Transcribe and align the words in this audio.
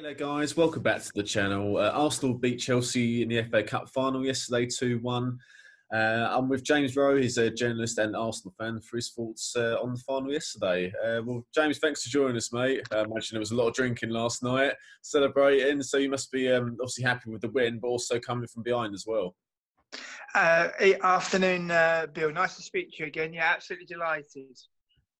There, 0.00 0.14
guys. 0.14 0.56
Welcome 0.56 0.84
back 0.84 1.02
to 1.02 1.10
the 1.12 1.24
channel. 1.24 1.76
Uh, 1.76 1.90
Arsenal 1.90 2.32
beat 2.32 2.60
Chelsea 2.60 3.22
in 3.22 3.28
the 3.28 3.42
FA 3.42 3.64
Cup 3.64 3.88
final 3.88 4.24
yesterday 4.24 4.64
2 4.64 5.00
1. 5.00 5.38
Uh, 5.92 5.96
I'm 6.30 6.48
with 6.48 6.62
James 6.62 6.94
Rowe. 6.94 7.16
He's 7.16 7.36
a 7.36 7.50
journalist 7.50 7.98
and 7.98 8.14
Arsenal 8.14 8.54
fan 8.56 8.80
for 8.80 8.96
his 8.96 9.10
thoughts 9.10 9.56
uh, 9.56 9.76
on 9.82 9.94
the 9.94 10.00
final 10.00 10.32
yesterday. 10.32 10.92
Uh, 11.04 11.22
well, 11.24 11.44
James, 11.52 11.78
thanks 11.78 12.04
for 12.04 12.10
joining 12.10 12.36
us, 12.36 12.52
mate. 12.52 12.82
I 12.92 13.00
imagine 13.00 13.34
there 13.34 13.40
was 13.40 13.50
a 13.50 13.56
lot 13.56 13.66
of 13.66 13.74
drinking 13.74 14.10
last 14.10 14.44
night, 14.44 14.74
celebrating. 15.02 15.82
So 15.82 15.96
you 15.96 16.10
must 16.10 16.30
be 16.30 16.48
um, 16.48 16.76
obviously 16.80 17.02
happy 17.02 17.30
with 17.30 17.40
the 17.40 17.50
win, 17.50 17.80
but 17.80 17.88
also 17.88 18.20
coming 18.20 18.46
from 18.46 18.62
behind 18.62 18.94
as 18.94 19.04
well. 19.04 19.34
Uh, 20.32 20.68
afternoon, 21.02 21.72
uh, 21.72 22.06
Bill. 22.12 22.30
Nice 22.30 22.54
to 22.56 22.62
speak 22.62 22.92
to 22.92 22.96
you 23.00 23.06
again. 23.06 23.32
Yeah, 23.32 23.50
absolutely 23.52 23.86
delighted. 23.86 24.56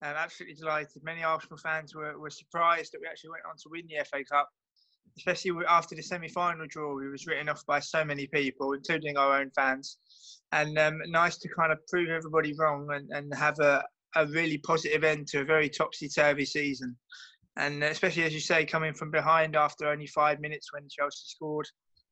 I'm 0.03 0.15
absolutely 0.15 0.55
delighted. 0.55 1.03
Many 1.03 1.25
Arsenal 1.25 1.59
fans 1.59 1.97
were, 1.97 2.17
were 2.17 2.31
surprised 2.31 2.93
that 2.93 3.01
we 3.01 3.09
actually 3.09 3.31
went 3.31 3.43
on 3.51 3.57
to 3.57 3.69
win 3.71 3.83
the 3.89 4.05
FA 4.05 4.23
Cup, 4.23 4.49
especially 5.17 5.53
after 5.69 5.95
the 5.95 6.03
semi-final 6.03 6.67
draw. 6.69 6.95
We 6.95 7.09
was 7.09 7.27
written 7.27 7.49
off 7.49 7.65
by 7.67 7.81
so 7.81 8.05
many 8.05 8.27
people, 8.27 8.73
including 8.73 9.17
our 9.17 9.41
own 9.41 9.51
fans. 9.55 9.99
And 10.53 10.79
um, 10.79 11.01
nice 11.07 11.39
to 11.39 11.49
kind 11.49 11.73
of 11.73 11.79
prove 11.89 12.09
everybody 12.09 12.55
wrong 12.59 12.89
and, 12.93 13.11
and 13.11 13.33
have 13.35 13.59
a, 13.61 13.85
a 14.17 14.27
really 14.27 14.59
positive 14.59 15.05
end 15.05 15.27
to 15.29 15.41
a 15.41 15.45
very 15.45 15.69
topsy-turvy 15.69 16.45
season. 16.45 16.97
And 17.57 17.83
especially 17.83 18.23
as 18.23 18.33
you 18.33 18.41
say, 18.41 18.65
coming 18.65 18.95
from 18.95 19.11
behind 19.11 19.57
after 19.57 19.89
only 19.89 20.07
five 20.07 20.41
minutes 20.41 20.73
when 20.73 20.89
Chelsea 20.89 21.25
scored, 21.27 21.67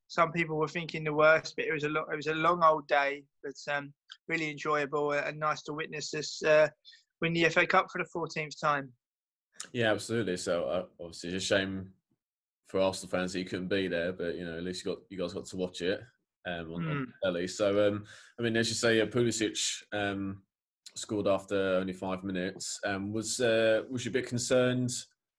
some 0.08 0.32
people 0.32 0.56
were 0.56 0.68
thinking 0.68 1.04
the 1.04 1.12
worst, 1.12 1.54
but 1.56 1.66
it 1.66 1.72
was 1.72 1.84
a 1.84 1.88
lo- 1.88 2.06
it 2.12 2.16
was 2.16 2.26
a 2.26 2.34
long 2.34 2.62
old 2.62 2.86
day, 2.86 3.24
but 3.42 3.54
um, 3.72 3.92
really 4.28 4.50
enjoyable 4.50 5.12
and 5.12 5.38
nice 5.38 5.62
to 5.62 5.72
witness 5.72 6.10
this 6.10 6.42
uh, 6.42 6.68
win 7.20 7.32
the 7.32 7.48
FA 7.48 7.66
Cup 7.66 7.86
for 7.90 7.98
the 7.98 8.08
14th 8.14 8.60
time. 8.60 8.92
Yeah, 9.72 9.92
absolutely. 9.92 10.36
So 10.36 10.64
uh, 10.64 10.84
obviously, 11.00 11.30
it's 11.30 11.44
a 11.44 11.46
shame 11.46 11.90
for 12.66 12.80
Arsenal 12.80 13.10
fans 13.10 13.32
that 13.32 13.40
you 13.40 13.44
couldn't 13.44 13.68
be 13.68 13.88
there, 13.88 14.12
but 14.12 14.36
you 14.36 14.44
know, 14.44 14.56
at 14.56 14.64
least 14.64 14.84
you 14.84 14.92
got 14.92 15.02
you 15.08 15.18
guys 15.18 15.32
got 15.32 15.46
to 15.46 15.56
watch 15.56 15.82
it 15.82 16.00
um, 16.46 16.72
on, 16.72 16.82
mm. 16.82 16.90
on 16.90 17.12
telly. 17.22 17.48
So, 17.48 17.88
um, 17.88 18.04
I 18.38 18.42
mean, 18.42 18.56
as 18.56 18.68
you 18.68 18.74
say, 18.74 19.00
uh, 19.00 19.06
Pulisic 19.06 19.58
um, 19.92 20.42
scored 20.94 21.26
after 21.26 21.76
only 21.76 21.92
five 21.92 22.24
minutes. 22.24 22.78
Um, 22.84 23.12
was 23.12 23.40
uh, 23.40 23.82
was 23.90 24.04
you 24.04 24.10
a 24.10 24.12
bit 24.12 24.26
concerned 24.26 24.90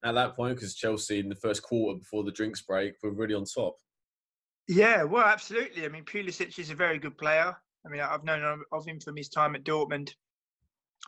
at 0.06 0.16
that 0.16 0.36
point 0.36 0.56
because 0.56 0.76
Chelsea 0.76 1.20
in 1.20 1.30
the 1.30 1.36
first 1.36 1.64
quarter 1.64 2.00
before 2.00 2.24
the 2.24 2.32
drinks 2.32 2.62
break 2.62 2.94
were 3.04 3.12
really 3.12 3.34
on 3.34 3.46
top? 3.46 3.76
Yeah, 4.68 5.04
well, 5.04 5.24
absolutely. 5.24 5.86
I 5.86 5.90
mean, 5.90 6.04
Pulisic 6.04 6.60
is 6.60 6.70
a 6.70 6.76
very 6.76 7.00
good 7.00 7.18
player. 7.18 7.56
I 7.86 7.90
mean, 7.90 8.02
I've 8.02 8.26
known 8.26 8.62
of 8.72 8.86
him 8.86 9.00
from 9.00 9.16
his 9.16 9.30
time 9.30 9.56
at 9.56 9.64
Dortmund 9.64 10.12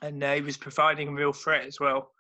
and 0.01 0.23
uh, 0.23 0.33
he 0.33 0.41
was 0.41 0.57
providing 0.57 1.09
a 1.09 1.13
real 1.13 1.33
threat 1.33 1.65
as 1.65 1.79
well. 1.79 2.11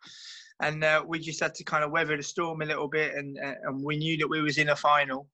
And 0.61 0.83
uh, 0.83 1.03
we 1.07 1.19
just 1.19 1.39
had 1.39 1.55
to 1.55 1.63
kind 1.63 1.83
of 1.83 1.91
weather 1.91 2.17
the 2.17 2.23
storm 2.23 2.61
a 2.61 2.65
little 2.65 2.89
bit, 2.89 3.15
and 3.15 3.37
uh, 3.39 3.55
and 3.63 3.83
we 3.83 3.97
knew 3.97 4.17
that 4.17 4.27
we 4.27 4.41
was 4.41 4.57
in 4.57 4.69
a 4.69 4.75
final. 4.75 5.27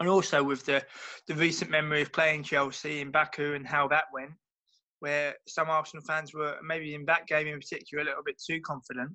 And 0.00 0.08
also 0.08 0.42
with 0.42 0.64
the 0.64 0.82
the 1.28 1.34
recent 1.34 1.70
memory 1.70 2.02
of 2.02 2.12
playing 2.12 2.42
Chelsea 2.42 3.00
in 3.00 3.10
Baku 3.10 3.54
and 3.54 3.66
how 3.66 3.86
that 3.88 4.04
went, 4.12 4.32
where 5.00 5.34
some 5.46 5.68
Arsenal 5.68 6.04
fans 6.04 6.32
were 6.32 6.56
maybe 6.66 6.94
in 6.94 7.04
that 7.04 7.26
game 7.26 7.46
in 7.46 7.60
particular 7.60 8.02
a 8.02 8.06
little 8.06 8.22
bit 8.24 8.40
too 8.44 8.60
confident. 8.60 9.10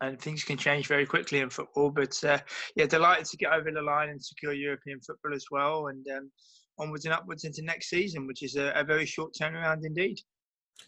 And 0.00 0.20
things 0.20 0.42
can 0.42 0.58
change 0.58 0.88
very 0.88 1.06
quickly 1.06 1.38
in 1.38 1.50
football, 1.50 1.90
but 1.90 2.22
uh, 2.24 2.38
yeah, 2.74 2.86
delighted 2.86 3.26
to 3.26 3.36
get 3.36 3.52
over 3.52 3.70
the 3.70 3.82
line 3.82 4.08
and 4.08 4.24
secure 4.24 4.52
European 4.52 5.00
football 5.00 5.34
as 5.34 5.46
well, 5.50 5.86
and 5.88 6.04
um, 6.16 6.30
onwards 6.78 7.04
and 7.04 7.14
upwards 7.14 7.44
into 7.44 7.62
next 7.62 7.90
season, 7.90 8.26
which 8.26 8.42
is 8.42 8.56
a, 8.56 8.72
a 8.74 8.84
very 8.84 9.06
short 9.06 9.32
turnaround 9.40 9.84
indeed. 9.84 10.18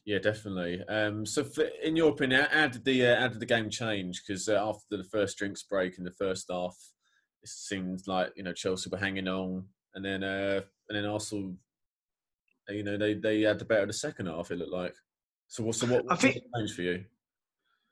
Yeah, 0.04 0.18
definitely. 0.18 0.82
Um, 0.88 1.26
so, 1.26 1.42
for, 1.44 1.64
in 1.82 1.96
your 1.96 2.10
opinion, 2.10 2.46
how 2.50 2.68
did 2.68 2.84
the 2.84 3.06
uh, 3.06 3.20
how 3.20 3.28
did 3.28 3.40
the 3.40 3.46
game 3.46 3.70
change? 3.70 4.22
Because 4.24 4.48
uh, 4.48 4.60
after 4.62 4.96
the 4.96 5.04
first 5.04 5.36
drinks 5.38 5.62
break 5.62 5.98
in 5.98 6.04
the 6.04 6.12
first 6.12 6.46
half, 6.50 6.76
it 7.42 7.48
seemed 7.48 8.02
like 8.06 8.32
you 8.36 8.42
know 8.42 8.52
Chelsea 8.52 8.88
were 8.90 8.98
hanging 8.98 9.28
on, 9.28 9.64
and 9.94 10.04
then 10.04 10.22
uh, 10.22 10.60
and 10.88 10.96
then 10.96 11.06
Arsenal, 11.06 11.54
you 12.68 12.82
know, 12.84 12.96
they 12.96 13.14
they 13.14 13.40
had 13.42 13.58
the 13.58 13.64
better 13.64 13.82
of 13.82 13.88
the 13.88 13.94
second 13.94 14.26
half. 14.26 14.50
It 14.50 14.58
looked 14.58 14.72
like. 14.72 14.94
So, 15.48 15.62
what 15.64 15.74
so 15.74 15.86
what, 15.86 16.04
what 16.04 16.14
I 16.14 16.16
think, 16.16 16.36
changed 16.56 16.74
for 16.74 16.82
you? 16.82 17.04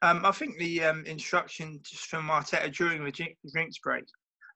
Um, 0.03 0.25
I 0.25 0.33
think 0.33 0.59
the 0.59 0.85
um, 0.85 1.05
instruction 1.07 1.81
just 1.83 2.07
from 2.07 2.29
Arteta 2.29 2.73
during 2.75 3.05
the 3.05 3.13
drinks 3.53 3.79
break. 3.79 4.05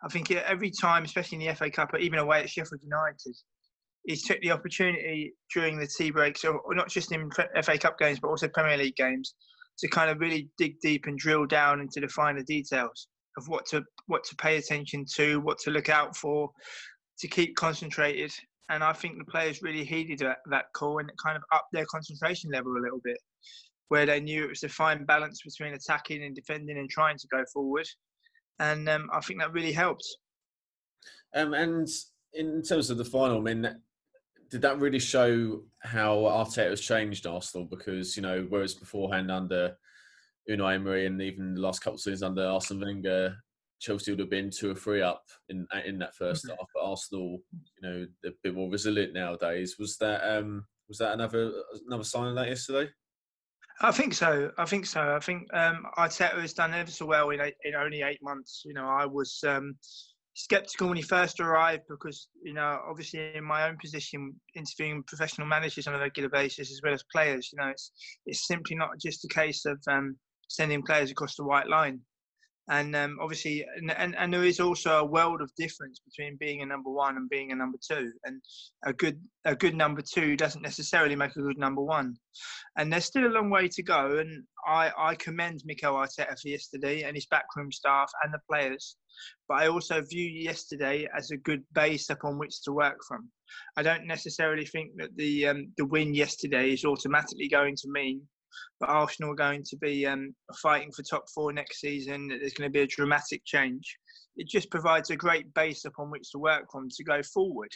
I 0.05 0.09
think 0.09 0.31
every 0.31 0.71
time, 0.71 1.05
especially 1.05 1.43
in 1.43 1.49
the 1.49 1.55
FA 1.57 1.71
Cup, 1.71 1.93
or 1.93 1.99
even 1.99 2.19
away 2.19 2.41
at 2.41 2.51
Sheffield 2.51 2.83
United, 2.83 3.35
he's 4.09 4.25
took 4.25 4.41
the 4.41 4.51
opportunity 4.51 5.35
during 5.53 5.79
the 5.79 5.87
tea 5.87 6.11
break, 6.11 6.39
so 6.39 6.61
not 6.71 6.89
just 6.89 7.13
in 7.13 7.31
FA 7.63 7.79
Cup 7.79 7.99
games, 7.99 8.19
but 8.19 8.29
also 8.29 8.49
Premier 8.49 8.79
League 8.79 8.97
games, 8.97 9.35
to 9.79 9.89
kind 9.89 10.11
of 10.11 10.19
really 10.19 10.49
dig 10.57 10.81
deep 10.81 11.05
and 11.07 11.19
drill 11.19 11.47
down 11.47 11.81
into 11.81 12.01
the 12.01 12.09
finer 12.09 12.43
details 12.43 13.09
of 13.37 13.47
what 13.49 13.67
to 13.67 13.85
what 14.07 14.25
to 14.25 14.35
pay 14.37 14.57
attention 14.57 15.05
to, 15.15 15.41
what 15.41 15.59
to 15.59 15.71
look 15.71 15.91
out 15.91 16.17
for, 16.17 16.51
to 17.19 17.29
keep 17.29 17.55
concentrated. 17.55 18.33
And 18.71 18.83
I 18.83 18.93
think 18.95 19.19
the 19.19 19.31
players 19.31 19.63
really 19.63 19.85
heeded 19.85 20.19
that, 20.21 20.39
that 20.51 20.67
call 20.75 20.99
and 20.99 21.11
kind 21.23 21.37
of 21.37 21.43
upped 21.53 21.73
their 21.73 21.87
concentration 21.87 22.51
level 22.51 22.73
a 22.73 22.83
little 22.83 23.01
bit, 23.05 23.19
where 23.89 24.07
they 24.07 24.21
knew 24.21 24.45
it 24.45 24.49
was 24.49 24.63
a 24.63 24.69
fine 24.71 25.05
balance 25.05 25.43
between 25.43 25.75
attacking 25.75 26.25
and 26.25 26.35
defending 26.35 26.79
and 26.79 26.89
trying 26.89 27.19
to 27.19 27.29
go 27.31 27.45
forward. 27.53 27.87
And 28.59 28.89
um, 28.89 29.11
I 29.13 29.21
think 29.21 29.41
that 29.41 29.53
really 29.53 29.73
helped. 29.73 30.05
Um, 31.35 31.53
and 31.53 31.87
in 32.33 32.63
terms 32.63 32.91
of 32.91 32.99
the 32.99 33.05
final, 33.05 33.39
I 33.39 33.41
mean, 33.41 33.81
did 34.51 34.63
that 34.63 34.79
really 34.79 34.99
show 34.99 35.63
how 35.81 36.17
Arteta 36.17 36.71
has 36.71 36.81
changed 36.81 37.27
Arsenal? 37.27 37.67
Because 37.67 38.17
you 38.17 38.23
know, 38.23 38.47
whereas 38.49 38.75
beforehand 38.75 39.31
under 39.31 39.77
Unai 40.51 40.77
Emery 40.77 41.07
and 41.07 41.21
even 41.21 41.55
the 41.55 41.61
last 41.61 41.81
couple 41.81 41.97
of 41.97 42.01
seasons 42.01 42.23
under 42.23 42.47
Arsene 42.47 42.81
Wenger, 42.81 43.37
Chelsea 43.81 44.11
would 44.11 44.21
have 44.21 44.31
been 44.31 44.51
two 44.51 44.71
or 44.71 44.75
three 44.75 45.03
up 45.03 45.25
in 45.49 45.67
in 45.85 45.99
that 45.99 46.17
1st 46.17 46.47
mm-hmm. 46.47 46.49
half. 46.51 46.69
But 46.75 46.85
Arsenal, 46.85 47.39
you 47.53 47.89
know, 47.89 48.07
a 48.25 48.31
bit 48.43 48.55
more 48.55 48.71
resilient 48.71 49.13
nowadays. 49.13 49.77
Was 49.79 49.97
that 49.99 50.23
um, 50.25 50.65
was 50.89 50.99
that 50.99 51.13
another 51.13 51.53
another 51.87 52.05
sign 52.05 52.29
of 52.29 52.35
that 52.37 52.49
yesterday? 52.49 52.91
I 53.81 53.93
think 53.93 54.15
so. 54.15 54.51
I 54.59 54.65
think 54.65 54.87
so. 54.87 55.15
I 55.15 55.21
think 55.21 55.47
um, 55.55 55.87
Arteta 55.97 56.41
has 56.41 56.53
done 56.53 56.75
ever 56.75 56.91
so 56.91 57.07
well 57.07 57.31
in, 57.31 57.41
eight, 57.41 57.55
in 57.63 57.77
only 57.77 58.03
eight 58.03 58.21
months. 58.23 58.63
You 58.65 58.75
know, 58.75 58.87
I 58.89 59.07
was 59.07 59.45
um, 59.47 59.77
skeptical 60.39 60.87
when 60.87 60.97
he 60.97 61.03
first 61.03 61.41
arrived 61.41 61.83
because 61.89 62.29
you 62.45 62.55
know 62.55 62.81
obviously 62.89 63.35
in 63.35 63.43
my 63.43 63.69
own 63.69 63.77
position 63.83 64.33
interviewing 64.55 65.03
professional 65.03 65.49
managers 65.49 65.89
on 65.89 65.97
a 65.97 65.99
regular 65.99 66.29
basis 66.29 66.71
as 66.71 66.81
well 66.85 66.95
as 66.95 67.03
players 67.13 67.51
you 67.53 67.59
know 67.61 67.69
it's 67.69 67.91
it's 68.25 68.47
simply 68.47 68.77
not 68.77 68.91
just 69.01 69.25
a 69.25 69.29
case 69.29 69.67
of 69.67 69.81
um, 69.89 70.17
sending 70.49 70.81
players 70.81 71.11
across 71.11 71.35
the 71.35 71.45
white 71.45 71.67
line 71.67 71.99
and 72.71 72.95
um, 72.95 73.19
obviously 73.21 73.65
and, 73.77 73.91
and, 73.93 74.15
and 74.17 74.33
there 74.33 74.45
is 74.45 74.61
also 74.61 74.99
a 74.99 75.05
world 75.05 75.41
of 75.41 75.51
difference 75.57 76.01
between 76.01 76.37
being 76.37 76.63
a 76.63 76.67
number 76.67 76.91
one 76.91 77.17
and 77.17 77.29
being 77.31 77.53
a 77.53 77.55
number 77.55 77.79
two. 77.79 78.13
And 78.25 78.43
a 78.85 78.93
good 78.93 79.21
a 79.45 79.57
good 79.57 79.75
number 79.75 80.03
two 80.03 80.37
doesn't 80.37 80.63
necessarily 80.63 81.17
make 81.17 81.37
a 81.37 81.43
good 81.43 81.59
number 81.59 81.83
one. 81.83 82.17
And 82.77 82.93
there's 82.93 83.07
still 83.07 83.27
a 83.27 83.33
long 83.33 83.51
way 83.51 83.69
to 83.69 83.83
go. 83.83 84.19
And 84.19 84.45
I, 84.67 84.93
I 84.99 85.15
commend 85.15 85.63
Mikel 85.65 85.95
Arteta 85.95 86.39
for 86.41 86.49
yesterday 86.49 87.03
and 87.03 87.17
his 87.17 87.27
backroom 87.27 87.73
staff 87.73 88.11
and 88.23 88.33
the 88.33 88.41
players. 88.51 88.97
But 89.49 89.63
I 89.63 89.69
also 89.69 90.03
view 90.03 90.25
yesterday 90.25 91.09
as 91.17 91.31
a 91.31 91.37
good 91.39 91.65
base 91.73 92.11
upon 92.11 92.39
which 92.39 92.63
to 92.65 92.73
work 92.73 92.99
from. 93.07 93.31
I 93.77 93.83
don't 93.83 94.07
necessarily 94.07 94.67
think 94.67 94.91
that 94.99 95.17
the 95.17 95.49
um, 95.49 95.73
the 95.79 95.87
win 95.87 96.15
yesterday 96.15 96.73
is 96.73 96.85
automatically 96.85 97.49
going 97.49 97.77
to 97.77 97.89
mean 97.89 98.21
but 98.81 98.89
Arsenal 98.89 99.33
are 99.33 99.37
going 99.37 99.63
to 99.65 99.77
be 99.77 100.07
um, 100.07 100.35
fighting 100.63 100.93
for 100.93 101.03
top 101.03 101.25
four 101.35 101.53
next 101.53 101.81
season. 101.81 102.29
There's 102.29 102.55
going 102.55 102.69
to 102.69 102.73
be 102.73 102.81
a 102.81 102.87
dramatic 102.87 103.45
change. 103.45 103.97
It 104.37 104.49
just 104.49 104.71
provides 104.71 105.11
a 105.11 105.17
great 105.17 105.53
base 105.55 105.85
upon 105.85 106.11
which 106.11 106.31
to 106.31 106.39
work 106.39 106.65
from 106.71 106.89
to 106.89 107.05
go 107.05 107.23
forward. 107.23 107.71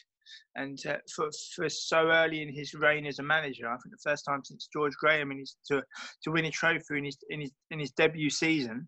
And 0.55 0.78
uh, 0.87 0.99
for, 1.15 1.28
for 1.55 1.69
so 1.69 2.09
early 2.10 2.43
in 2.43 2.55
his 2.55 2.75
reign 2.75 3.06
as 3.06 3.19
a 3.19 3.22
manager, 3.22 3.66
I 3.66 3.77
think 3.77 3.93
the 3.93 4.10
first 4.10 4.25
time 4.25 4.43
since 4.44 4.69
George 4.72 4.94
Graham 4.94 5.33
in 5.33 5.38
his, 5.38 5.56
to 5.69 5.83
to 6.22 6.31
win 6.31 6.44
a 6.44 6.50
trophy 6.50 6.99
in 6.99 7.04
his 7.04 7.19
in 7.28 7.41
his 7.41 7.50
in 7.71 7.81
his 7.81 7.91
debut 7.91 8.31
season, 8.31 8.87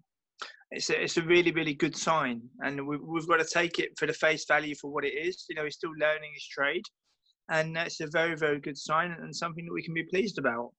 it's 0.71 0.91
a, 0.91 1.03
it's 1.03 1.17
a 1.17 1.23
really 1.23 1.51
really 1.51 1.75
good 1.75 1.97
sign. 1.97 2.43
And 2.61 2.87
we, 2.87 2.97
we've 2.97 3.29
got 3.29 3.41
to 3.41 3.49
take 3.53 3.79
it 3.79 3.91
for 3.99 4.07
the 4.07 4.13
face 4.13 4.45
value 4.47 4.75
for 4.81 4.91
what 4.93 5.05
it 5.05 5.15
is. 5.15 5.45
You 5.49 5.57
know, 5.57 5.65
he's 5.65 5.75
still 5.75 5.93
learning 5.99 6.31
his 6.33 6.47
trade, 6.47 6.85
and 7.51 7.77
it's 7.77 8.01
a 8.01 8.07
very 8.07 8.37
very 8.37 8.61
good 8.61 8.79
sign 8.79 9.17
and 9.21 9.35
something 9.35 9.65
that 9.67 9.75
we 9.75 9.83
can 9.83 9.95
be 9.95 10.05
pleased 10.05 10.39
about. 10.39 10.71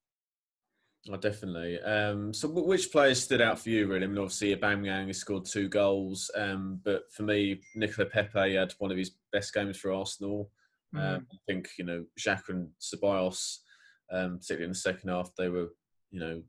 Oh, 1.12 1.18
definitely. 1.18 1.80
Um, 1.82 2.34
so, 2.34 2.48
which 2.48 2.92
players 2.92 3.22
stood 3.22 3.42
out 3.42 3.60
for 3.60 3.70
you, 3.70 3.86
really? 3.88 4.06
I 4.06 4.08
mean, 4.08 4.18
obviously, 4.18 4.56
Aubameyang 4.56 5.08
has 5.08 5.18
scored 5.18 5.46
two 5.46 5.70
goals, 5.70 6.32
um, 6.36 6.82
but 6.84 7.04
for 7.12 7.22
me, 7.24 7.62
Nicola 7.76 8.10
Pepe 8.10 8.56
had 8.56 8.74
one 8.80 8.92
of 8.92 8.98
his 8.98 9.12
best 9.32 9.54
games 9.54 9.78
for 9.78 9.94
Arsenal. 9.94 10.50
Mm-hmm. 10.96 11.16
Um, 11.16 11.28
I 11.32 11.38
think 11.48 11.70
you 11.78 11.86
know 11.86 12.06
Xhaka 12.20 12.50
and 12.50 12.70
Ceballos, 12.82 13.58
um, 14.12 14.40
particularly 14.40 14.66
in 14.66 14.72
the 14.72 14.76
second 14.76 15.10
half, 15.10 15.30
they 15.38 15.50
were 15.50 15.70
you 16.10 16.20
know 16.20 16.42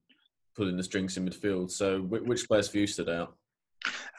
pulling 0.56 0.78
the 0.78 0.82
strings 0.82 1.18
in 1.18 1.28
midfield. 1.28 1.70
So, 1.70 2.00
which 2.00 2.48
players 2.48 2.68
for 2.68 2.78
you 2.78 2.86
stood 2.86 3.10
out? 3.10 3.36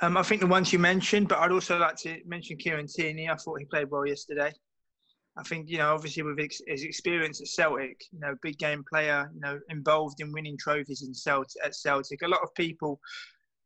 Um, 0.02 0.18
I 0.18 0.22
think 0.22 0.42
the 0.42 0.48
ones 0.48 0.72
you 0.72 0.78
mentioned, 0.78 1.30
but 1.30 1.40
I'd 1.40 1.52
also 1.52 1.80
like 1.80 1.96
to 1.98 2.22
mention 2.28 2.58
Kieran 2.58 2.86
Tierney. 2.86 3.28
I 3.28 3.36
thought 3.36 3.60
he 3.60 3.66
played 3.66 3.90
well 3.90 4.06
yesterday. 4.06 4.54
I 5.38 5.44
think 5.44 5.70
you 5.70 5.78
know, 5.78 5.94
obviously 5.94 6.24
with 6.24 6.40
his 6.40 6.84
experience 6.84 7.42
at 7.42 7.48
Celtic, 7.48 8.02
you 8.12 8.20
know, 8.20 8.36
big 8.42 8.58
game 8.58 8.84
player, 8.90 9.30
you 9.34 9.40
know, 9.40 9.60
involved 9.70 10.20
in 10.20 10.32
winning 10.32 10.58
trophies 10.58 11.04
in 11.04 11.14
Celtic 11.14 11.64
at 11.64 11.76
Celtic. 11.76 12.24
A 12.24 12.28
lot 12.28 12.42
of 12.42 12.54
people 12.56 13.00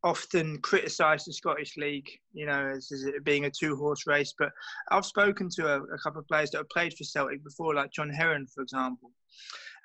often 0.04 0.58
criticise 0.60 1.26
the 1.26 1.34
Scottish 1.34 1.78
League, 1.78 2.10
you 2.34 2.46
know, 2.46 2.74
as, 2.76 2.92
as 2.92 3.06
being 3.24 3.46
a 3.46 3.52
two-horse 3.52 4.08
race. 4.08 4.34
But 4.38 4.50
I've 4.90 5.06
spoken 5.06 5.50
to 5.52 5.68
a, 5.68 5.82
a, 5.82 5.98
couple 6.00 6.20
of 6.20 6.28
players 6.28 6.50
that 6.52 6.58
have 6.58 6.70
played 6.70 6.94
for 6.94 7.04
Celtic 7.04 7.44
before, 7.44 7.76
like 7.76 7.92
John 7.92 8.10
Heron, 8.10 8.48
for 8.48 8.62
example, 8.64 9.12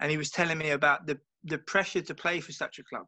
and 0.00 0.11
he 0.11 0.17
was 0.17 0.31
telling 0.31 0.59
me 0.59 0.71
about 0.71 1.06
the 1.06 1.19
the 1.44 1.59
pressure 1.59 2.00
to 2.00 2.15
play 2.15 2.41
for 2.41 2.53
such 2.53 2.81
a 2.81 2.85
club. 2.85 3.06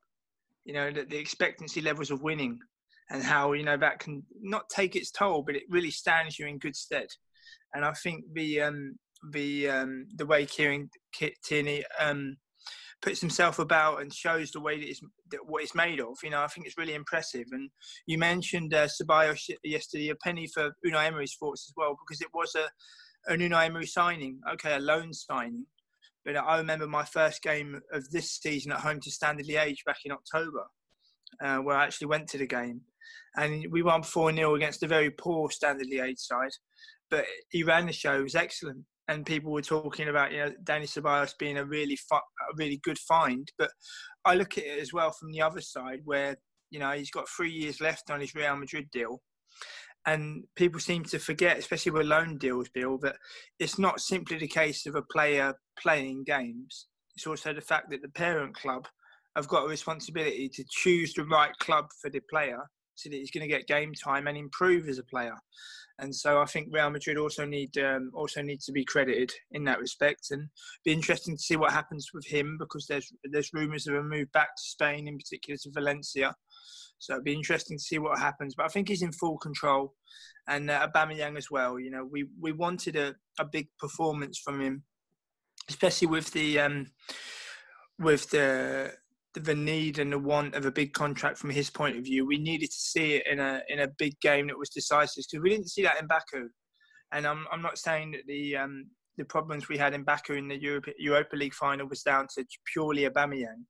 You 0.65 0.75
know, 0.75 0.93
the, 0.93 1.05
the 1.05 1.17
expectancy 1.17 1.81
levels 1.81 2.11
of 2.11 2.23
winning, 2.23 2.61
and 3.11 3.23
how 3.23 3.53
you 3.53 3.65
know 3.65 3.77
that 3.77 3.99
can 3.99 4.23
not 4.41 4.69
take 4.69 4.95
its 4.95 5.11
toll, 5.11 5.43
but 5.43 5.57
it 5.57 5.65
really 5.69 5.91
stands 5.91 6.39
you 6.39 6.47
in 6.47 6.59
good 6.59 6.77
stead. 6.77 7.09
And 7.75 7.85
I 7.85 7.93
think 7.93 8.25
the 8.33 8.63
um, 8.63 8.97
the 9.31 9.69
um, 9.69 10.07
the 10.17 10.27
way 10.27 10.47
Kieran 10.47 10.91
Tierney 11.45 11.85
um, 12.01 12.37
puts 13.01 13.21
himself 13.21 13.59
about 13.59 14.01
and 14.01 14.13
shows 14.13 14.51
the 14.51 14.61
way 14.61 14.79
that 14.79 14.89
it's 14.89 15.01
that 15.31 15.41
what 15.47 15.63
it's 15.63 15.75
made 15.75 16.01
of. 16.01 16.17
You 16.23 16.31
know, 16.31 16.43
I 16.43 16.49
think 16.49 16.67
it's 16.67 16.79
really 16.79 16.95
impressive. 16.95 17.47
And 17.53 17.71
you 18.07 18.19
mentioned 18.19 18.75
uh, 18.75 18.89
Ceballos 18.89 19.51
yesterday, 19.65 20.11
a 20.11 20.17
penny 20.17 20.47
for 20.47 20.71
Unai 20.87 21.07
Emery's 21.07 21.37
thoughts 21.39 21.67
as 21.69 21.75
well, 21.77 21.97
because 21.99 22.21
it 22.21 22.29
was 22.35 22.55
a 22.55 22.69
an 23.33 23.41
Unai 23.41 23.67
Emery 23.67 23.87
signing. 23.87 24.41
Okay, 24.53 24.75
a 24.75 24.81
loan 24.81 25.13
signing. 25.13 25.67
But 26.25 26.37
I 26.37 26.59
remember 26.59 26.87
my 26.87 27.05
first 27.05 27.43
game 27.43 27.81
of 27.93 28.11
this 28.11 28.33
season 28.33 28.73
at 28.73 28.81
home 28.81 29.01
to 29.01 29.11
Standard 29.11 29.47
Liège 29.47 29.85
back 29.87 29.99
in 30.05 30.13
October, 30.13 30.65
uh, 31.43 31.59
where 31.59 31.77
I 31.77 31.85
actually 31.85 32.09
went 32.09 32.29
to 32.29 32.39
the 32.39 32.47
game, 32.47 32.83
and 33.37 33.67
we 33.71 33.83
won 33.83 34.03
four 34.03 34.35
0 34.35 34.55
against 34.55 34.83
a 34.83 34.89
very 34.89 35.11
poor 35.11 35.51
Standard 35.51 35.87
Liège 35.87 36.19
side. 36.19 36.51
But 37.11 37.25
he 37.51 37.63
ran 37.63 37.87
the 37.87 37.93
show; 37.93 38.19
it 38.19 38.23
was 38.23 38.35
excellent 38.35 38.85
and 39.09 39.25
people 39.25 39.51
were 39.51 39.63
talking 39.63 40.09
about 40.09 40.33
you 40.33 40.39
know 40.39 40.53
Dani 40.63 40.85
Ceballos 40.85 41.37
being 41.39 41.57
a 41.57 41.65
really 41.65 41.97
fu- 41.97 42.17
a 42.17 42.55
really 42.57 42.79
good 42.83 42.99
find. 42.99 43.51
But 43.59 43.71
I 44.25 44.35
look 44.35 44.59
at 44.59 44.65
it 44.65 44.79
as 44.81 44.93
well 44.93 45.11
from 45.11 45.33
the 45.33 45.43
other 45.43 45.63
side, 45.63 46.01
where 46.05 46.37
you 46.71 46.79
know 46.79 46.93
he's 46.93 47.11
got 47.11 47.29
three 47.29 47.51
years 47.51 47.81
left 47.81 48.11
on 48.11 48.21
his 48.21 48.35
Real 48.35 48.57
Madrid 48.57 48.89
deal, 48.93 49.21
and 50.07 50.45
people 50.57 50.79
seem 50.79 51.05
to 51.05 51.19
forget, 51.19 51.59
especially 51.59 51.93
with 51.93 52.07
loan 52.07 52.37
deals, 52.37 52.69
Bill, 52.69 52.99
that 52.99 53.17
it's 53.59 53.79
not 53.79 54.01
simply 54.01 54.39
the 54.39 54.49
case 54.49 54.87
of 54.87 54.95
a 54.95 55.03
player 55.03 55.55
playing 55.81 56.25
games. 56.25 56.87
It's 57.17 57.27
also 57.27 57.53
the 57.53 57.61
fact 57.61 57.91
that 57.91 58.03
the 58.03 58.11
parent 58.11 58.55
club 58.55 58.87
have 59.35 59.49
got 59.49 59.65
a 59.65 59.69
responsibility 59.69 60.49
to 60.51 60.65
choose 60.69 61.15
the 61.15 61.25
right 61.25 61.57
club 61.59 61.87
for 62.01 62.11
the 62.11 62.21
player 62.31 62.61
so 62.99 63.09
that 63.09 63.17
he's 63.17 63.31
going 63.31 63.43
to 63.43 63.49
get 63.49 63.67
game 63.67 63.95
time 63.95 64.27
and 64.27 64.37
improve 64.37 64.89
as 64.89 64.99
a 64.99 65.05
player 65.05 65.37
and 66.01 66.15
so 66.15 66.41
I 66.41 66.45
think 66.45 66.69
Real 66.71 66.91
Madrid 66.91 67.17
also 67.17 67.45
need 67.45 67.77
um, 67.79 68.11
also 68.15 68.41
need 68.41 68.61
to 68.61 68.73
be 68.73 68.85
credited 68.85 69.33
in 69.51 69.65
that 69.65 69.81
respect, 69.81 70.31
and 70.31 70.49
be 70.85 70.93
interesting 70.93 71.37
to 71.37 71.43
see 71.43 71.57
what 71.57 71.73
happens 71.73 72.11
with 72.15 72.27
him 72.27 72.57
because 72.59 72.87
there's 72.87 73.13
there's 73.25 73.53
rumours 73.53 73.87
of 73.87 73.97
a 73.97 74.03
move 74.03 74.31
back 74.33 74.55
to 74.57 74.63
Spain, 74.63 75.09
in 75.09 75.19
particular 75.19 75.59
to 75.63 75.71
Valencia. 75.73 76.35
So 76.99 77.15
it'd 77.15 77.25
be 77.25 77.33
interesting 77.35 77.79
to 77.79 77.83
see 77.83 77.99
what 77.99 78.19
happens. 78.19 78.55
But 78.57 78.67
I 78.67 78.69
think 78.69 78.89
he's 78.89 79.03
in 79.03 79.13
full 79.13 79.39
control, 79.39 79.95
and 80.47 80.71
uh, 80.71 80.87
Aubameyang 80.87 81.37
as 81.37 81.51
well. 81.51 81.81
You 81.81 81.91
know, 81.91 82.05
we 82.05 82.27
we 82.41 82.53
wanted 82.53 82.95
a, 82.95 83.17
a 83.41 83.45
big 83.45 83.69
performance 83.81 84.39
from 84.39 84.61
him, 84.61 84.85
especially 85.69 86.09
with 86.09 86.31
the 86.31 86.61
um, 86.61 86.93
with 87.99 88.31
the 88.31 88.93
the 89.45 89.55
need 89.55 89.99
and 89.99 90.13
the 90.13 90.19
want 90.19 90.55
of 90.55 90.67
a 90.67 90.71
big 90.71 90.93
contract 90.93 91.39
from 91.39 91.51
his 91.51 91.71
point 91.71 91.97
of 91.97 92.05
view. 92.05 92.27
We 92.27 92.39
needed 92.39 92.71
to 92.71 92.79
see 92.79 93.15
it 93.15 93.27
in 93.27 93.41
a 93.41 93.63
in 93.69 93.81
a 93.81 93.89
big 93.99 94.19
game 94.21 94.49
that 94.49 94.59
was 94.59 94.71
decisive 94.71 95.25
because 95.31 95.43
we 95.43 95.51
didn't 95.51 95.71
see 95.71 95.83
that 95.83 96.01
in 96.01 96.07
Baku. 96.07 96.49
And 97.13 97.27
I'm 97.27 97.47
I'm 97.53 97.63
not 97.63 97.79
saying 97.79 98.13
that 98.13 98.27
the 98.27 98.57
um, 98.57 98.87
the 99.17 99.25
problems 99.25 99.69
we 99.69 99.79
had 99.79 99.95
in 99.95 100.05
Baku 100.05 100.35
in 100.35 100.49
the 100.49 100.59
Europa, 100.99 101.37
League 101.37 101.55
final 101.55 101.89
was 101.89 102.03
down 102.03 102.27
to 102.37 102.45
purely 102.73 103.03
Aubameyang, 103.03 103.65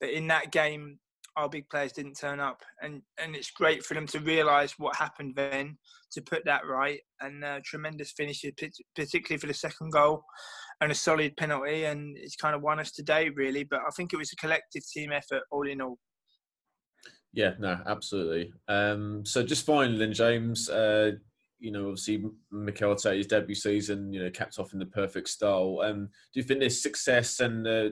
but 0.00 0.10
in 0.10 0.26
that 0.28 0.50
game 0.50 0.98
our 1.40 1.48
big 1.48 1.68
players 1.68 1.92
didn't 1.92 2.18
turn 2.18 2.40
up, 2.40 2.60
and 2.82 3.02
and 3.22 3.34
it's 3.34 3.50
great 3.50 3.84
for 3.84 3.94
them 3.94 4.06
to 4.08 4.20
realise 4.20 4.78
what 4.78 4.96
happened 4.96 5.34
then, 5.36 5.78
to 6.12 6.22
put 6.22 6.44
that 6.44 6.66
right, 6.66 7.00
and 7.20 7.44
uh, 7.44 7.60
tremendous 7.64 8.12
finishes, 8.12 8.52
particularly 8.94 9.38
for 9.38 9.46
the 9.46 9.54
second 9.54 9.90
goal, 9.90 10.22
and 10.80 10.92
a 10.92 10.94
solid 10.94 11.36
penalty, 11.36 11.84
and 11.84 12.16
it's 12.18 12.36
kind 12.36 12.54
of 12.54 12.62
won 12.62 12.80
us 12.80 12.92
today, 12.92 13.30
really. 13.30 13.64
But 13.64 13.80
I 13.80 13.90
think 13.96 14.12
it 14.12 14.18
was 14.18 14.32
a 14.32 14.36
collective 14.36 14.82
team 14.92 15.12
effort, 15.12 15.42
all 15.50 15.68
in 15.68 15.80
all. 15.80 15.98
Yeah, 17.32 17.52
no, 17.58 17.78
absolutely. 17.86 18.52
Um, 18.68 19.24
so 19.24 19.42
just 19.42 19.64
finally, 19.64 19.98
then, 19.98 20.12
James, 20.12 20.68
uh, 20.68 21.12
you 21.60 21.70
know, 21.70 21.88
obviously 21.88 22.24
Mikel 22.50 22.94
Arteta's 22.94 23.26
debut 23.26 23.54
season, 23.54 24.12
you 24.12 24.22
know, 24.22 24.30
capped 24.30 24.58
off 24.58 24.72
in 24.72 24.78
the 24.78 24.86
perfect 24.86 25.28
style. 25.28 25.80
Um, 25.84 26.06
do 26.06 26.40
you 26.40 26.42
think 26.42 26.60
this 26.60 26.82
success 26.82 27.40
and 27.40 27.66
uh, 27.66 27.90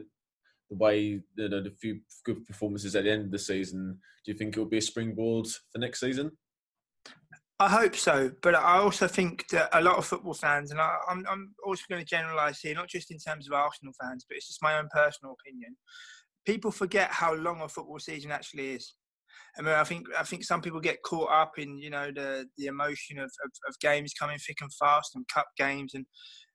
the 0.71 0.77
way 0.77 1.01
you 1.01 1.23
know, 1.37 1.63
the 1.63 1.71
few 1.71 2.01
good 2.25 2.47
performances 2.47 2.95
at 2.95 3.05
the 3.05 3.11
end 3.11 3.27
of 3.27 3.31
the 3.31 3.39
season, 3.39 3.99
do 4.25 4.33
you 4.33 4.39
think 4.39 4.57
it 4.57 4.61
will 4.61 4.67
be 4.67 4.79
a 4.79 4.83
springboard 4.83 5.47
for 5.73 5.79
next 5.79 6.01
season? 6.01 6.31
I 7.61 7.69
hope 7.69 7.97
so, 7.97 8.31
but 8.41 8.55
I 8.55 8.79
also 8.79 9.09
think 9.09 9.49
that 9.49 9.69
a 9.73 9.81
lot 9.81 9.97
of 9.97 10.07
football 10.07 10.35
fans, 10.35 10.71
and 10.71 10.81
I, 10.81 10.97
am 11.11 11.19
I'm, 11.19 11.27
I'm 11.29 11.55
also 11.67 11.83
going 11.89 12.01
to 12.01 12.07
generalise 12.07 12.61
here, 12.61 12.75
not 12.75 12.89
just 12.89 13.11
in 13.11 13.19
terms 13.19 13.49
of 13.49 13.53
Arsenal 13.53 13.93
fans, 14.01 14.25
but 14.29 14.37
it's 14.37 14.47
just 14.47 14.63
my 14.63 14.79
own 14.79 14.89
personal 14.95 15.35
opinion. 15.41 15.77
People 16.47 16.71
forget 16.71 17.11
how 17.11 17.35
long 17.35 17.61
a 17.63 17.69
football 17.69 17.99
season 17.99 18.31
actually 18.31 18.75
is. 18.75 18.95
I 19.59 19.63
mean, 19.63 19.75
I 19.75 19.83
think 19.83 20.07
I 20.17 20.23
think 20.23 20.45
some 20.45 20.63
people 20.63 20.81
get 20.81 21.03
caught 21.03 21.31
up 21.33 21.59
in 21.59 21.79
you 21.79 21.91
know 21.91 22.13
the 22.15 22.47
the 22.59 22.67
emotion 22.67 23.19
of, 23.19 23.31
of, 23.45 23.51
of 23.69 23.79
games 23.81 24.15
coming 24.15 24.39
thick 24.39 24.59
and 24.61 24.73
fast 24.75 25.17
and 25.17 25.27
cup 25.27 25.47
games 25.57 25.95
and 25.95 26.07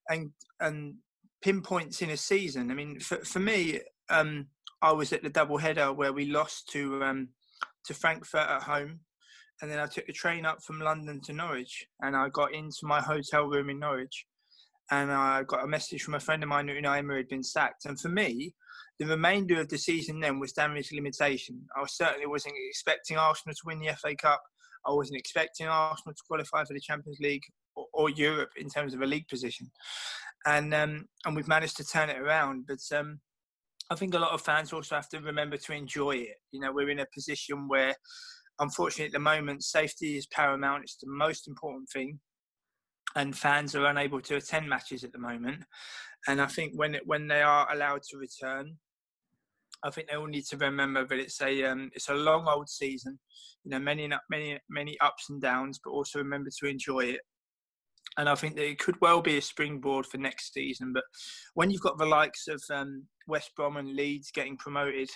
and 0.10 0.30
and 0.62 0.96
pinpoints 1.42 2.02
in 2.02 2.12
a 2.12 2.18
season. 2.18 2.72
I 2.72 2.76
mean, 2.76 3.00
for 3.00 3.18
for 3.18 3.40
me, 3.40 3.82
um, 4.10 4.48
I 4.82 4.92
was 4.92 5.14
at 5.14 5.24
the 5.24 5.30
double 5.30 5.58
header 5.58 5.94
where 5.94 6.14
we 6.14 6.26
lost 6.26 6.70
to 6.70 7.04
um, 7.04 7.30
to 7.86 7.94
Frankfurt 7.94 8.50
at 8.50 8.64
home 8.64 9.00
and 9.62 9.72
then 9.72 9.80
I 9.80 9.86
took 9.86 10.08
the 10.08 10.14
train 10.14 10.46
up 10.46 10.62
from 10.62 10.82
London 10.82 11.22
to 11.22 11.32
Norwich, 11.32 11.88
and 12.02 12.18
I 12.18 12.28
got 12.30 12.54
into 12.54 12.80
my 12.84 13.00
hotel 13.00 13.46
room 13.46 13.70
in 13.70 13.80
Norwich, 13.80 14.26
and 14.92 15.10
I 15.10 15.44
got 15.44 15.64
a 15.64 15.68
message 15.68 16.04
from 16.04 16.16
a 16.16 16.20
friend 16.20 16.44
of 16.44 16.50
mine 16.50 16.66
that 16.66 16.76
Unai 16.76 16.98
Emery 16.98 17.18
had 17.18 17.30
been 17.30 17.44
sacked. 17.44 17.86
And 17.86 17.98
for 17.98 18.10
me, 18.10 18.54
the 19.00 19.06
remainder 19.06 19.62
of 19.62 19.70
the 19.70 19.78
season 19.78 20.20
then 20.20 20.38
was 20.40 20.52
damage 20.52 20.92
limitation. 20.92 21.62
I 21.78 21.86
certainly 21.86 22.28
wasn't 22.28 22.56
expecting 22.58 23.18
Arsenal 23.18 23.56
to 23.56 23.62
win 23.66 23.80
the 23.80 23.96
FA 23.96 24.16
Cup. 24.16 24.42
I 24.86 24.92
wasn't 24.92 25.20
expecting 25.20 25.68
Arsenal 25.68 26.14
to 26.14 26.24
qualify 26.28 26.66
for 26.66 26.74
the 26.74 26.82
Champions 26.82 27.20
League 27.22 27.44
or, 27.76 27.86
or 27.94 28.10
Europe 28.10 28.52
in 28.58 28.68
terms 28.68 28.94
of 28.94 29.02
a 29.02 29.06
league 29.06 29.30
position, 29.30 29.72
and 30.46 30.74
um, 30.74 31.08
and 31.26 31.36
we've 31.38 31.48
managed 31.48 31.78
to 31.78 31.86
turn 31.86 32.10
it 32.10 32.20
around. 32.20 32.66
But 32.68 32.82
um, 32.98 33.22
I 33.94 33.96
think 33.96 34.16
a 34.16 34.20
lot 34.20 34.32
of 34.32 34.42
fans 34.42 34.74
also 34.74 34.96
have 34.96 35.10
to 35.10 35.20
remember 35.20 35.56
to 35.56 35.74
enjoy 35.74 36.16
it. 36.16 36.38
You 36.52 36.60
know, 36.60 36.72
we're 36.72 36.90
in 36.90 37.00
a 37.00 37.06
position 37.14 37.68
where 37.68 37.96
unfortunately, 38.60 39.06
at 39.06 39.12
the 39.12 39.20
moment, 39.20 39.64
safety 39.64 40.18
is 40.18 40.26
paramount. 40.28 40.84
It's 40.84 40.98
the 40.98 41.10
most 41.10 41.48
important 41.48 41.90
thing, 41.90 42.20
and 43.16 43.38
fans 43.38 43.76
are 43.76 43.86
unable 43.86 44.22
to 44.22 44.38
attend 44.38 44.68
matches 44.68 45.04
at 45.04 45.12
the 45.12 45.20
moment. 45.20 45.64
And 46.28 46.42
I 46.42 46.48
think 46.48 46.74
when 46.76 46.96
it, 46.96 47.04
when 47.06 47.28
they 47.28 47.42
are 47.42 47.72
allowed 47.72 48.02
to 48.10 48.18
return, 48.18 48.78
I 49.84 49.90
think 49.92 50.08
they 50.08 50.16
all 50.16 50.28
need 50.28 50.46
to 50.46 50.58
remember 50.58 51.06
that 51.06 51.20
it's 51.20 51.42
a 51.42 51.64
um, 51.66 51.92
it's 51.94 52.10
a 52.10 52.16
long 52.16 52.48
old 52.48 52.70
season. 52.70 53.20
You 53.64 53.72
know, 53.72 53.80
many 53.80 54.10
many 54.30 54.60
many 54.70 55.00
ups 55.02 55.30
and 55.30 55.42
downs, 55.42 55.80
but 55.84 55.92
also 55.92 56.20
remember 56.20 56.50
to 56.60 56.68
enjoy 56.68 57.02
it. 57.02 57.22
And 58.18 58.30
I 58.30 58.36
think 58.36 58.56
that 58.56 58.70
it 58.70 58.80
could 58.80 59.00
well 59.02 59.22
be 59.22 59.38
a 59.38 59.42
springboard 59.42 60.06
for 60.06 60.18
next 60.18 60.54
season. 60.54 60.94
But 60.94 61.04
when 61.56 61.72
you've 61.72 61.82
got 61.82 61.98
the 61.98 62.06
likes 62.06 62.48
of 62.48 62.62
um, 62.70 63.08
West 63.28 63.52
Brom 63.56 63.78
and 63.78 63.96
Leeds 63.96 64.32
getting 64.32 64.58
promoted, 64.58 65.10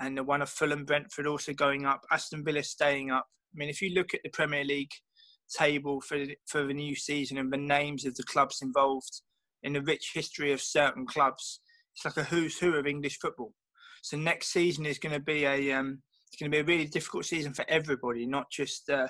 and 0.00 0.18
the 0.18 0.24
one 0.24 0.42
of 0.42 0.50
Fulham, 0.50 0.84
Brentford 0.84 1.26
also 1.26 1.52
going 1.52 1.86
up, 1.86 2.02
Aston 2.10 2.44
Villa 2.44 2.62
staying 2.62 3.10
up. 3.10 3.26
I 3.54 3.58
mean, 3.58 3.68
if 3.68 3.80
you 3.80 3.94
look 3.94 4.12
at 4.12 4.20
the 4.22 4.30
Premier 4.30 4.64
League 4.64 4.90
table 5.56 6.00
for 6.00 6.18
for 6.46 6.64
the 6.64 6.74
new 6.74 6.96
season 6.96 7.38
and 7.38 7.52
the 7.52 7.56
names 7.56 8.04
of 8.04 8.14
the 8.16 8.24
clubs 8.24 8.60
involved 8.62 9.22
in 9.62 9.72
the 9.72 9.82
rich 9.82 10.10
history 10.12 10.52
of 10.52 10.60
certain 10.60 11.06
clubs, 11.06 11.60
it's 11.94 12.04
like 12.04 12.16
a 12.16 12.28
who's 12.28 12.58
who 12.58 12.74
of 12.74 12.86
English 12.86 13.18
football. 13.18 13.54
So 14.02 14.16
next 14.16 14.48
season 14.48 14.84
is 14.86 14.98
going 14.98 15.14
to 15.14 15.20
be 15.20 15.44
a 15.44 15.72
um, 15.72 16.02
it's 16.26 16.40
going 16.40 16.50
to 16.50 16.56
be 16.56 16.60
a 16.60 16.76
really 16.76 16.88
difficult 16.88 17.24
season 17.24 17.54
for 17.54 17.64
everybody, 17.68 18.26
not 18.26 18.50
just 18.50 18.90
uh, 18.90 19.08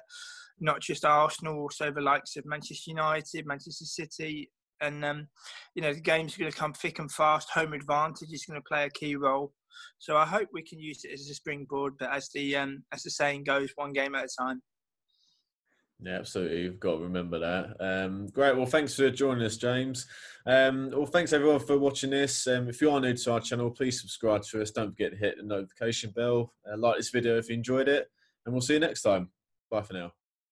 not 0.60 0.80
just 0.80 1.04
Arsenal, 1.04 1.58
also 1.58 1.90
the 1.90 2.00
likes 2.00 2.36
of 2.36 2.46
Manchester 2.46 2.90
United, 2.90 3.46
Manchester 3.46 3.84
City, 3.84 4.50
and 4.80 5.04
um, 5.04 5.28
you 5.75 5.82
know 5.82 5.92
the 5.92 6.00
games 6.00 6.36
going 6.36 6.50
to 6.50 6.56
come 6.56 6.72
thick 6.72 6.98
and 6.98 7.10
fast. 7.10 7.50
Home 7.50 7.72
advantage 7.72 8.32
is 8.32 8.44
going 8.44 8.60
to 8.60 8.68
play 8.68 8.84
a 8.84 8.90
key 8.90 9.16
role. 9.16 9.52
So 9.98 10.16
I 10.16 10.25
hope 10.25 10.48
we 10.52 10.62
can 10.62 10.78
use 10.78 11.04
it 11.04 11.12
as 11.12 11.28
a 11.28 11.34
springboard. 11.34 11.94
But 11.98 12.12
as 12.12 12.28
the 12.34 12.56
um, 12.56 12.82
as 12.92 13.02
the 13.02 13.10
saying 13.10 13.44
goes, 13.44 13.70
one 13.76 13.92
game 13.92 14.14
at 14.14 14.25
a 14.25 14.28
time. 14.42 14.62
Yeah, 16.00 16.18
absolutely. 16.18 16.62
You've 16.62 16.80
got 16.80 16.96
to 16.96 17.04
remember 17.04 17.38
that. 17.38 17.76
Um, 17.80 18.26
great. 18.26 18.54
Well, 18.54 18.66
thanks 18.66 18.94
for 18.94 19.10
joining 19.10 19.44
us, 19.44 19.56
James. 19.56 20.06
Um, 20.46 20.90
well, 20.92 21.06
thanks 21.06 21.32
everyone 21.32 21.60
for 21.60 21.78
watching 21.78 22.10
this. 22.10 22.46
Um, 22.46 22.68
if 22.68 22.82
you 22.82 22.90
are 22.90 23.00
new 23.00 23.14
to 23.14 23.32
our 23.32 23.40
channel, 23.40 23.70
please 23.70 24.00
subscribe 24.00 24.42
to 24.50 24.60
us. 24.60 24.70
Don't 24.70 24.90
forget 24.90 25.12
to 25.12 25.16
hit 25.16 25.36
the 25.38 25.44
notification 25.44 26.10
bell. 26.10 26.52
Uh, 26.70 26.76
like 26.76 26.98
this 26.98 27.10
video 27.10 27.38
if 27.38 27.48
you 27.48 27.54
enjoyed 27.54 27.88
it, 27.88 28.08
and 28.44 28.54
we'll 28.54 28.60
see 28.60 28.75
you 28.75 28.80
next 28.80 29.02
time. 29.02 29.30
Bye 29.70 29.82
for 29.82 29.94
now. 29.94 30.12